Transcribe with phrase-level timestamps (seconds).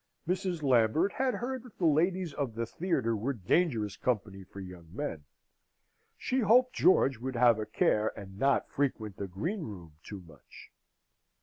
[0.27, 0.63] Mrs.
[0.63, 5.25] Lambert had heard that the ladies of the theatre were dangerous company for young men.
[6.17, 10.71] She hoped George would have a care, and not frequent the greenroom too much.